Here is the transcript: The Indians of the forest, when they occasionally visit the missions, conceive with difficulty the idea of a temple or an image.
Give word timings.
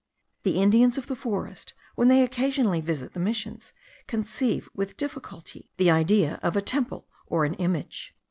The 0.41 0.59
Indians 0.59 0.97
of 0.97 1.05
the 1.05 1.15
forest, 1.15 1.75
when 1.93 2.07
they 2.07 2.23
occasionally 2.23 2.81
visit 2.81 3.13
the 3.13 3.19
missions, 3.19 3.71
conceive 4.07 4.67
with 4.73 4.97
difficulty 4.97 5.69
the 5.77 5.91
idea 5.91 6.39
of 6.41 6.55
a 6.55 6.59
temple 6.63 7.07
or 7.27 7.45
an 7.45 7.53
image. 7.53 8.15